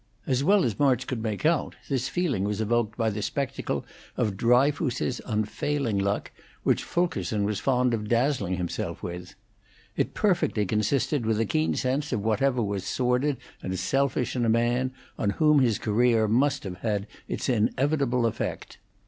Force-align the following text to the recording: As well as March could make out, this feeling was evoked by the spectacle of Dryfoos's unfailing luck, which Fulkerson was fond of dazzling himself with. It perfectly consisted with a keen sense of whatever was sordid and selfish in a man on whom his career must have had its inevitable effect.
As 0.25 0.43
well 0.43 0.63
as 0.65 0.79
March 0.79 1.05
could 1.05 1.21
make 1.21 1.45
out, 1.45 1.75
this 1.87 2.07
feeling 2.09 2.43
was 2.43 2.59
evoked 2.59 2.97
by 2.97 3.11
the 3.11 3.21
spectacle 3.21 3.85
of 4.17 4.35
Dryfoos's 4.35 5.21
unfailing 5.27 5.99
luck, 5.99 6.31
which 6.63 6.83
Fulkerson 6.83 7.43
was 7.43 7.59
fond 7.59 7.93
of 7.93 8.07
dazzling 8.07 8.55
himself 8.57 9.03
with. 9.03 9.35
It 9.95 10.15
perfectly 10.15 10.65
consisted 10.65 11.23
with 11.23 11.39
a 11.39 11.45
keen 11.45 11.75
sense 11.75 12.11
of 12.11 12.23
whatever 12.23 12.63
was 12.63 12.83
sordid 12.83 13.37
and 13.61 13.77
selfish 13.77 14.35
in 14.35 14.43
a 14.43 14.49
man 14.49 14.91
on 15.19 15.29
whom 15.37 15.59
his 15.59 15.77
career 15.77 16.27
must 16.27 16.63
have 16.63 16.77
had 16.77 17.05
its 17.27 17.47
inevitable 17.47 18.25
effect. 18.25 18.79